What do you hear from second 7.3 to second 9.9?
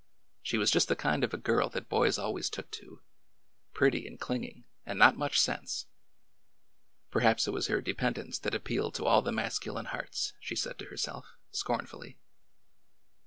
it was her dependence that appealed to all the masculine